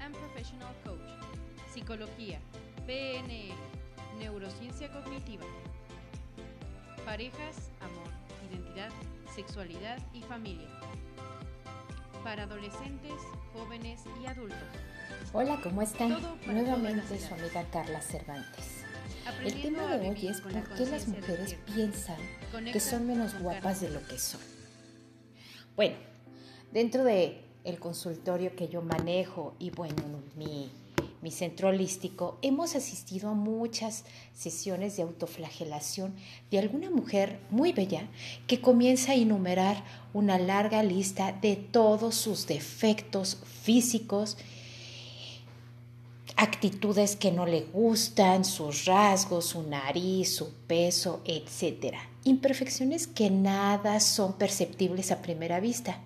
[0.00, 0.98] and Professional Coach,
[1.72, 2.40] Psicología,
[2.86, 3.54] PNL,
[4.18, 5.44] Neurociencia Cognitiva,
[7.04, 8.08] Parejas, Amor,
[8.50, 8.90] Identidad,
[9.34, 10.68] Sexualidad y Familia.
[12.24, 13.12] Para adolescentes,
[13.52, 14.58] jóvenes y adultos.
[15.32, 16.16] Hola, ¿cómo están?
[16.46, 18.84] Nuevamente su amiga Carla Cervantes.
[19.44, 22.18] El tema de hoy es por qué las mujeres piensan
[22.72, 24.40] que son menos guapas de lo que son.
[25.76, 25.96] Bueno,
[26.72, 30.02] dentro de el consultorio que yo manejo y bueno,
[30.36, 30.70] mi,
[31.22, 36.14] mi centro holístico, hemos asistido a muchas sesiones de autoflagelación
[36.50, 38.08] de alguna mujer muy bella
[38.46, 44.36] que comienza a enumerar una larga lista de todos sus defectos físicos
[46.36, 51.96] actitudes que no le gustan, sus rasgos, su nariz, su peso, etc.
[52.24, 56.00] Imperfecciones que nada son perceptibles a primera vista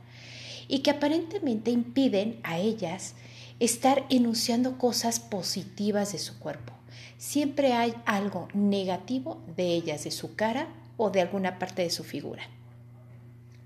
[0.69, 3.15] y que aparentemente impiden a ellas
[3.61, 6.73] estar enunciando cosas positivas de su cuerpo.
[7.19, 12.05] Siempre hay algo negativo de ellas, de su cara o de alguna parte de su
[12.05, 12.43] figura.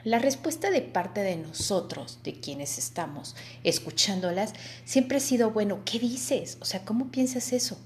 [0.05, 4.55] La respuesta de parte de nosotros, de quienes estamos escuchándolas,
[4.85, 6.57] siempre ha sido, bueno, ¿qué dices?
[6.61, 7.79] O sea, ¿cómo piensas eso?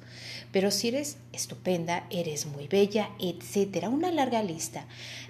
[0.52, 4.86] Pero si eres estupenda, eres muy bella, etcétera, una larga lista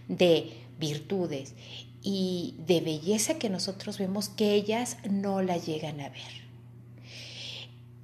[0.09, 1.55] de virtudes
[2.03, 6.43] y de belleza que nosotros vemos que ellas no la llegan a ver.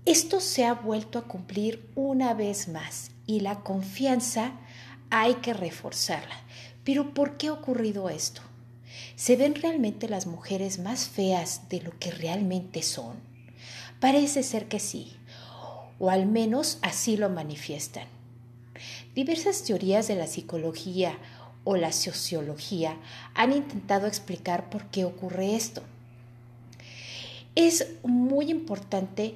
[0.05, 4.53] Esto se ha vuelto a cumplir una vez más y la confianza
[5.11, 6.37] hay que reforzarla.
[6.85, 8.41] Pero ¿por qué ha ocurrido esto?
[9.17, 13.17] ¿Se ven realmente las mujeres más feas de lo que realmente son?
[14.01, 15.17] Parece ser que sí,
[15.99, 18.07] o al menos así lo manifiestan.
[19.15, 21.19] Diversas teorías de la psicología
[21.65, 22.97] o la sociología
[23.35, 25.83] han intentado explicar por qué ocurre esto.
[27.55, 29.35] Es muy importante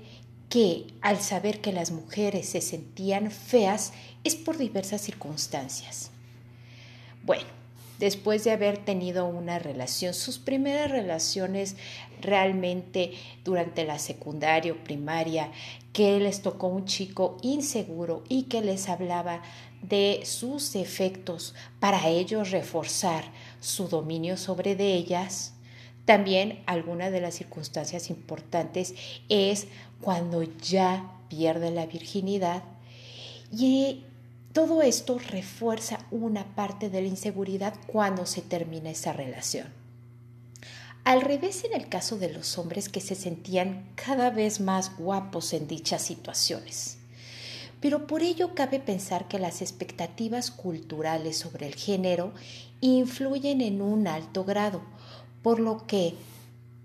[0.49, 3.93] que al saber que las mujeres se sentían feas
[4.23, 6.11] es por diversas circunstancias.
[7.25, 7.62] Bueno,
[8.03, 11.77] después de haber tenido una relación, sus primeras relaciones
[12.21, 13.13] realmente
[13.45, 15.53] durante la secundaria o primaria,
[15.93, 19.41] que les tocó un chico inseguro y que les hablaba
[19.83, 23.23] de sus defectos para ellos reforzar
[23.61, 25.55] su dominio sobre de ellas.
[26.05, 28.97] También alguna de las circunstancias importantes
[29.29, 29.69] es
[30.01, 32.65] cuando ya pierde la virginidad
[33.53, 34.07] y
[34.53, 39.69] todo esto refuerza una parte de la inseguridad cuando se termina esa relación.
[41.05, 45.53] Al revés en el caso de los hombres que se sentían cada vez más guapos
[45.53, 46.99] en dichas situaciones.
[47.81, 52.33] Pero por ello cabe pensar que las expectativas culturales sobre el género
[52.81, 54.83] influyen en un alto grado,
[55.43, 56.15] por lo que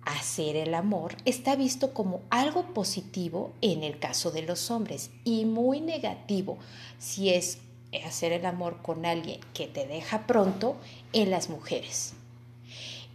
[0.08, 5.46] hacer el amor está visto como algo positivo en el caso de los hombres y
[5.46, 6.58] muy negativo
[6.98, 7.60] si es
[8.06, 10.78] hacer el amor con alguien que te deja pronto
[11.14, 12.14] en las mujeres.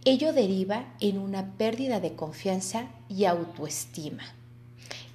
[0.05, 4.23] Ello deriva en una pérdida de confianza y autoestima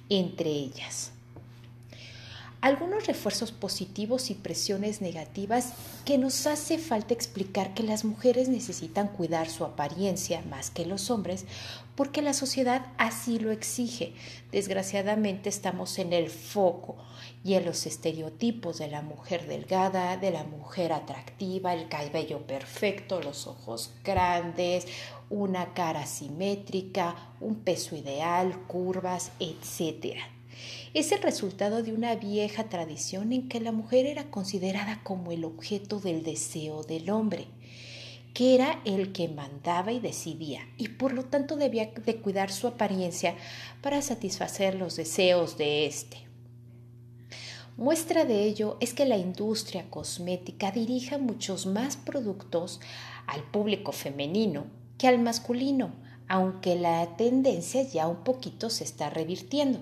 [0.09, 1.11] entre ellas
[2.61, 9.07] algunos refuerzos positivos y presiones negativas que nos hace falta explicar que las mujeres necesitan
[9.07, 11.45] cuidar su apariencia más que los hombres
[11.95, 14.13] porque la sociedad así lo exige.
[14.51, 16.97] Desgraciadamente estamos en el foco
[17.43, 23.21] y en los estereotipos de la mujer delgada, de la mujer atractiva, el cabello perfecto,
[23.21, 24.85] los ojos grandes,
[25.29, 30.38] una cara simétrica, un peso ideal, curvas, etcétera
[30.93, 35.45] es el resultado de una vieja tradición en que la mujer era considerada como el
[35.45, 37.47] objeto del deseo del hombre,
[38.33, 42.67] que era el que mandaba y decidía, y por lo tanto debía de cuidar su
[42.67, 43.35] apariencia
[43.81, 46.17] para satisfacer los deseos de éste.
[47.77, 52.81] Muestra de ello es que la industria cosmética dirija muchos más productos
[53.25, 54.65] al público femenino
[54.97, 55.93] que al masculino,
[56.27, 59.79] aunque la tendencia ya un poquito se está revirtiendo.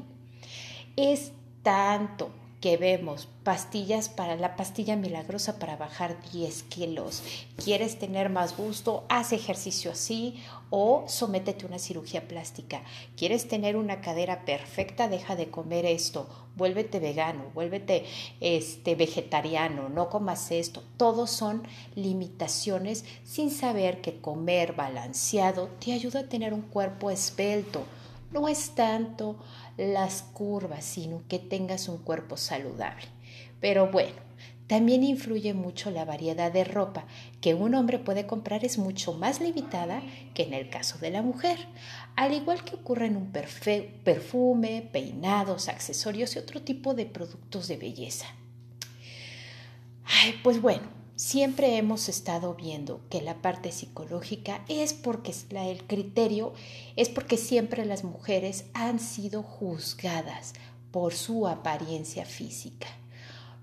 [0.98, 7.22] Es tanto que vemos pastillas para la pastilla milagrosa para bajar 10 kilos.
[7.64, 9.04] ¿Quieres tener más gusto?
[9.08, 10.42] Haz ejercicio así
[10.72, 12.82] o sométete a una cirugía plástica.
[13.16, 15.08] ¿Quieres tener una cadera perfecta?
[15.08, 16.28] Deja de comer esto.
[16.56, 18.04] Vuélvete vegano, vuélvete
[18.42, 20.82] este, vegetariano, no comas esto.
[20.98, 21.62] Todos son
[21.94, 27.84] limitaciones sin saber que comer balanceado te ayuda a tener un cuerpo esbelto.
[28.32, 29.40] No es tanto
[29.78, 33.06] las curvas, sino que tengas un cuerpo saludable.
[33.60, 34.28] Pero bueno,
[34.68, 37.06] también influye mucho la variedad de ropa
[37.40, 40.02] que un hombre puede comprar es mucho más limitada
[40.34, 41.58] que en el caso de la mujer.
[42.18, 47.78] al igual que ocurre en un perfume, peinados, accesorios y otro tipo de productos de
[47.78, 48.26] belleza.
[50.04, 56.54] Ay, pues bueno, siempre hemos estado viendo que la parte psicológica es porque el criterio
[56.96, 60.54] es porque siempre las mujeres han sido juzgadas
[60.92, 62.88] por su apariencia física.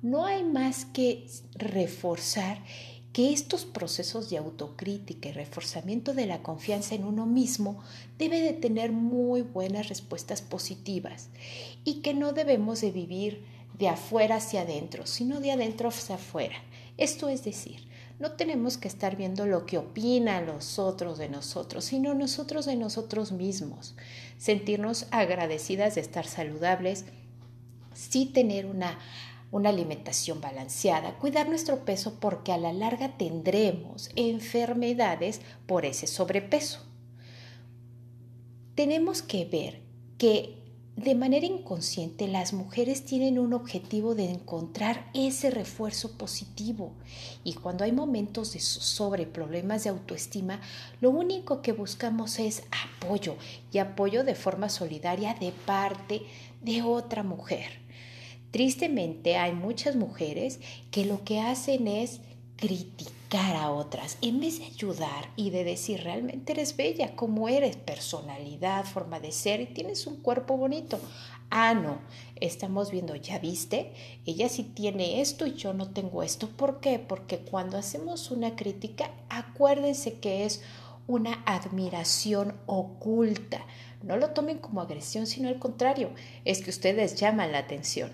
[0.03, 2.59] No hay más que reforzar
[3.13, 7.81] que estos procesos de autocrítica y reforzamiento de la confianza en uno mismo
[8.19, 11.29] debe de tener muy buenas respuestas positivas
[11.85, 13.45] y que no debemos de vivir
[13.79, 16.57] de afuera hacia adentro, sino de adentro hacia afuera.
[16.97, 17.89] Esto es decir,
[18.19, 22.77] no tenemos que estar viendo lo que opinan los otros de nosotros, sino nosotros de
[22.77, 23.97] nosotros mismos.
[24.39, 27.05] Sentirnos agradecidas de estar saludables,
[27.93, 28.99] sí tener una
[29.55, 36.81] una alimentación balanceada, cuidar nuestro peso porque a la larga tendremos enfermedades por ese sobrepeso.
[38.75, 39.81] Tenemos que ver
[40.19, 40.64] que
[40.97, 46.93] de manera inconsciente las mujeres tienen un objetivo de encontrar ese refuerzo positivo
[47.43, 50.61] y cuando hay momentos de sobre problemas de autoestima,
[51.01, 52.63] lo único que buscamos es
[53.01, 53.37] apoyo
[53.73, 56.23] y apoyo de forma solidaria de parte
[56.63, 57.83] de otra mujer.
[58.53, 60.61] Tristemente hay muchas mujeres
[60.93, 62.21] que lo que hacen es
[62.57, 67.77] criticar a otras en vez de ayudar y de decir realmente eres bella, como eres,
[67.77, 71.01] personalidad, forma de ser y tienes un cuerpo bonito.
[71.51, 71.99] Ah, no,
[72.37, 73.93] estamos viendo, ya viste,
[74.25, 76.49] ella sí tiene esto y yo no tengo esto.
[76.49, 76.99] ¿Por qué?
[76.99, 80.63] Porque cuando hacemos una crítica, acuérdense que es
[81.07, 83.65] una admiración oculta.
[84.03, 86.11] No lo tomen como agresión, sino al contrario,
[86.45, 88.11] es que ustedes llaman la atención.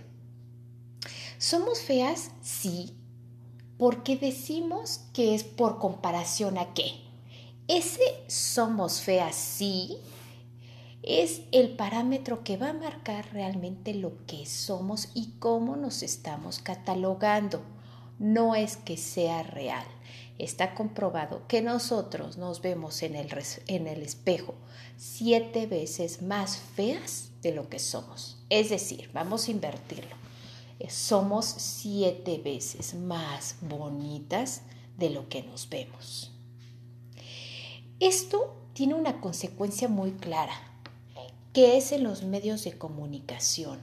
[1.38, 2.32] ¿Somos feas?
[2.42, 2.99] Sí,
[3.80, 7.00] porque decimos que es por comparación a qué.
[7.66, 9.96] Ese somos feas, sí,
[11.02, 16.58] es el parámetro que va a marcar realmente lo que somos y cómo nos estamos
[16.58, 17.62] catalogando.
[18.18, 19.86] No es que sea real.
[20.36, 23.30] Está comprobado que nosotros nos vemos en el,
[23.66, 24.56] en el espejo
[24.98, 28.44] siete veces más feas de lo que somos.
[28.50, 30.19] Es decir, vamos a invertirlo
[30.88, 34.62] somos siete veces más bonitas
[34.98, 36.32] de lo que nos vemos.
[37.98, 40.54] Esto tiene una consecuencia muy clara,
[41.52, 43.80] que es en los medios de comunicación.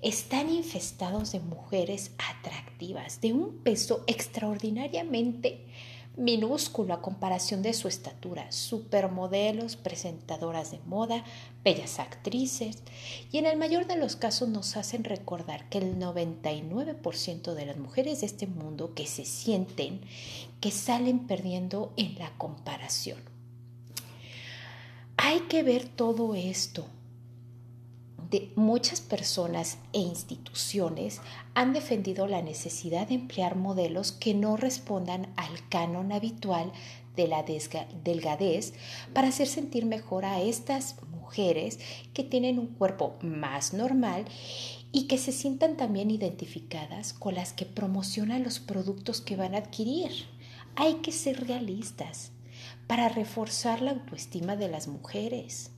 [0.00, 5.66] Están infestados de mujeres atractivas, de un peso extraordinariamente
[6.16, 11.24] minúsculo a comparación de su estatura, supermodelos, presentadoras de moda,
[11.64, 12.82] bellas actrices,
[13.30, 17.76] y en el mayor de los casos nos hacen recordar que el 99% de las
[17.76, 20.00] mujeres de este mundo que se sienten
[20.60, 23.18] que salen perdiendo en la comparación.
[25.16, 26.86] Hay que ver todo esto
[28.56, 31.20] muchas personas e instituciones
[31.54, 36.72] han defendido la necesidad de emplear modelos que no respondan al canon habitual
[37.16, 37.44] de la
[38.04, 38.72] delgadez
[39.12, 41.78] para hacer sentir mejor a estas mujeres
[42.14, 44.24] que tienen un cuerpo más normal
[44.92, 49.58] y que se sientan también identificadas con las que promocionan los productos que van a
[49.58, 50.10] adquirir.
[50.76, 52.32] Hay que ser realistas
[52.86, 55.70] para reforzar la autoestima de las mujeres.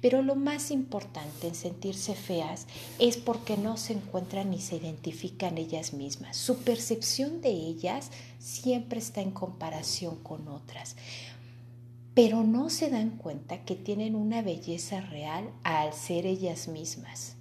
[0.00, 2.66] Pero lo más importante en sentirse feas
[2.98, 6.36] es porque no se encuentran ni se identifican ellas mismas.
[6.36, 10.96] Su percepción de ellas siempre está en comparación con otras.
[12.14, 17.36] Pero no se dan cuenta que tienen una belleza real al ser ellas mismas.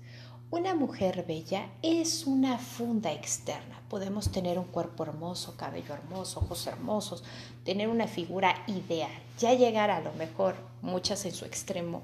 [0.54, 3.82] Una mujer bella es una funda externa.
[3.90, 7.24] Podemos tener un cuerpo hermoso, cabello hermoso, ojos hermosos,
[7.64, 12.04] tener una figura ideal, ya llegar a lo mejor, muchas en su extremo,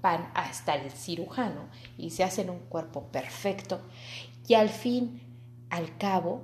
[0.00, 1.68] van hasta el cirujano
[1.98, 3.80] y se hacen un cuerpo perfecto
[4.46, 5.20] y al fin,
[5.68, 6.42] al cabo,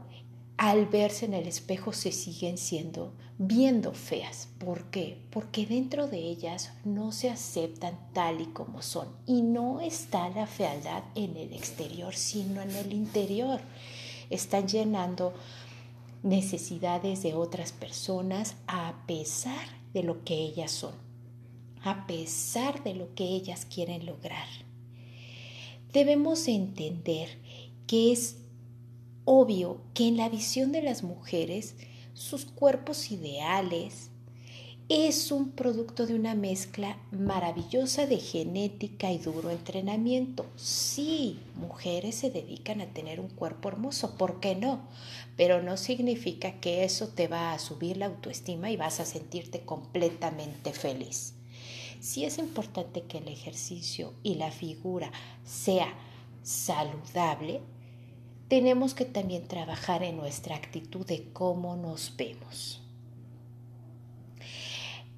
[0.56, 4.48] al verse en el espejo se siguen siendo viendo feas.
[4.58, 5.18] ¿Por qué?
[5.30, 9.08] Porque dentro de ellas no se aceptan tal y como son.
[9.26, 13.60] Y no está la fealdad en el exterior, sino en el interior.
[14.30, 15.34] Están llenando
[16.22, 20.94] necesidades de otras personas a pesar de lo que ellas son,
[21.82, 24.48] a pesar de lo que ellas quieren lograr.
[25.92, 27.38] Debemos entender
[27.86, 28.38] que es
[29.24, 31.76] obvio que en la visión de las mujeres,
[32.16, 34.10] sus cuerpos ideales
[34.88, 40.46] es un producto de una mezcla maravillosa de genética y duro entrenamiento.
[40.56, 44.80] Sí, mujeres se dedican a tener un cuerpo hermoso, ¿por qué no?
[45.36, 49.60] Pero no significa que eso te va a subir la autoestima y vas a sentirte
[49.60, 51.34] completamente feliz.
[52.00, 55.12] Si es importante que el ejercicio y la figura
[55.44, 55.92] sea
[56.42, 57.60] saludable,
[58.48, 62.82] tenemos que también trabajar en nuestra actitud de cómo nos vemos.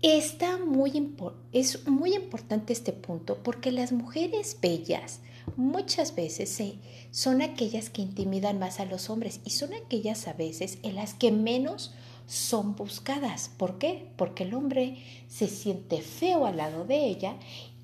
[0.00, 1.12] Está muy,
[1.52, 5.20] es muy importante este punto porque las mujeres bellas
[5.56, 6.62] muchas veces
[7.11, 11.14] son aquellas que intimidan más a los hombres y son aquellas a veces en las
[11.14, 11.94] que menos
[12.28, 13.50] son buscadas.
[13.56, 14.12] ¿Por qué?
[14.16, 17.37] Porque el hombre se siente feo al lado de ella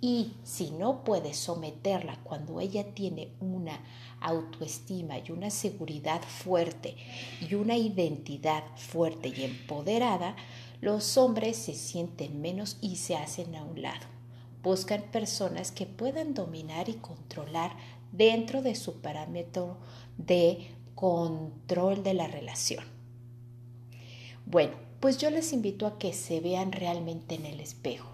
[0.03, 3.81] y si no puede someterla cuando ella tiene una
[4.21, 6.95] autoestima y una seguridad fuerte
[7.41, 10.37] y una identidad fuerte y empoderada,
[10.83, 14.07] los hombres se sienten menos y se hacen a un lado.
[14.63, 17.75] Buscan personas que puedan dominar y controlar
[18.13, 19.79] dentro de su parámetro
[20.19, 22.94] de control de la relación.
[24.47, 28.11] Bueno, pues yo les invito a que se vean realmente en el espejo.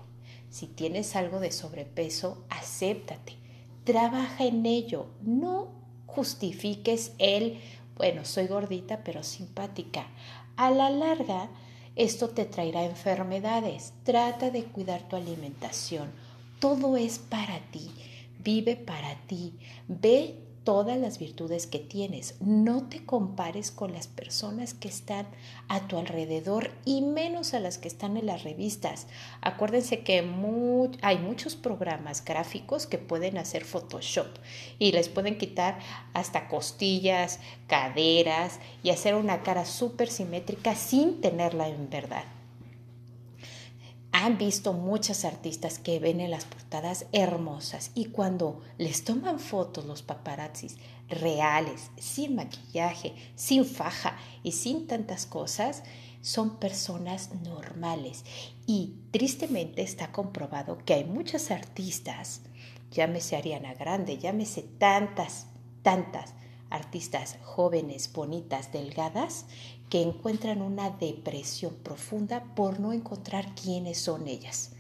[0.51, 3.37] Si tienes algo de sobrepeso, acéptate,
[3.85, 5.73] trabaja en ello, no
[6.07, 7.61] justifiques el,
[7.97, 10.09] bueno, soy gordita pero simpática.
[10.57, 11.49] A la larga,
[11.97, 13.93] esto te traerá enfermedades.
[14.05, 16.11] Trata de cuidar tu alimentación.
[16.59, 17.91] Todo es para ti.
[18.39, 19.55] Vive para ti.
[19.89, 22.35] Ve todas las virtudes que tienes.
[22.41, 25.27] No te compares con las personas que están
[25.69, 29.07] a tu alrededor y menos a las que están en las revistas.
[29.41, 30.19] Acuérdense que
[31.03, 34.29] hay muchos programas gráficos que pueden hacer Photoshop
[34.79, 35.79] y les pueden quitar
[36.13, 42.25] hasta costillas, caderas y hacer una cara súper simétrica sin tenerla en verdad
[44.25, 49.87] han visto muchas artistas que ven en las portadas hermosas y cuando les toman fotos
[49.87, 50.77] los paparazzis
[51.09, 55.85] reales, sin maquillaje, sin faja y sin tantas cosas,
[56.21, 58.25] son personas normales.
[58.67, 62.43] Y tristemente está comprobado que hay muchas artistas,
[62.91, 65.47] llámese Ariana Grande, llámese tantas,
[65.83, 66.35] tantas
[66.71, 69.47] artistas jóvenes, bonitas, delgadas,
[69.89, 74.73] que encuentran una depresión profunda por no encontrar quiénes son ellas.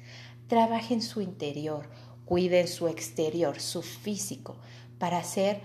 [0.46, 1.90] Trabajen su interior,
[2.24, 4.56] cuiden su exterior, su físico,
[4.98, 5.60] para hacer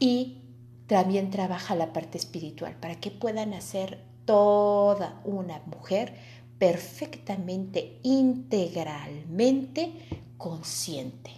[0.00, 0.38] y
[0.86, 6.14] también trabaja la parte espiritual, para que puedan hacer toda una mujer
[6.58, 9.92] perfectamente, integralmente
[10.38, 11.30] consciente.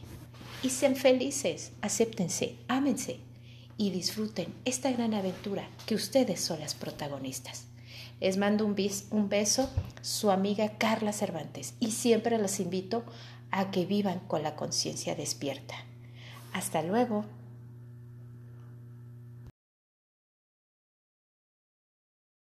[0.63, 3.19] Y sean felices, acéptense, ámense,
[3.81, 7.65] y disfruten esta gran aventura que ustedes son las protagonistas.
[8.21, 8.77] Les mando un,
[9.11, 9.71] un beso,
[10.03, 13.05] su amiga Carla Cervantes, y siempre los invito
[13.51, 15.77] a que vivan con la conciencia despierta.
[16.53, 17.25] Hasta luego.